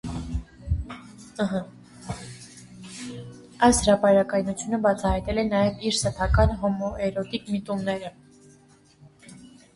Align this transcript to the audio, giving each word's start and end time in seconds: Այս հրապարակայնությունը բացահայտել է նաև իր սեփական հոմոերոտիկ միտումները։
Այս 3.67 3.83
հրապարակայնությունը 3.89 4.81
բացահայտել 4.87 5.43
է 5.43 5.45
նաև 5.51 5.85
իր 5.91 5.99
սեփական 6.01 6.57
հոմոերոտիկ 6.65 7.55
միտումները։ 7.57 8.13